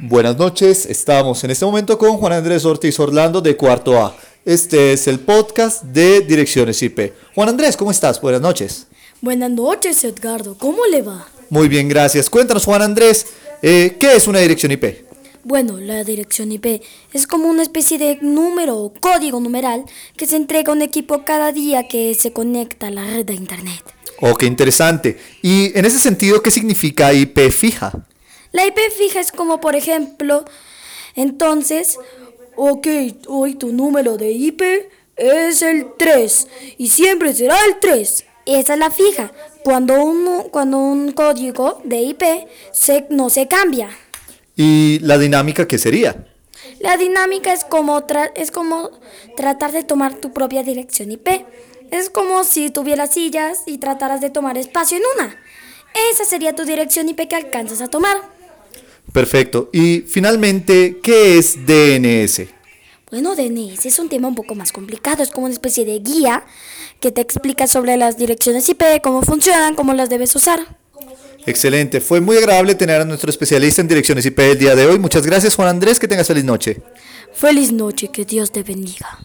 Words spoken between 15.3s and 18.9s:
Bueno, la dirección IP es como una especie de número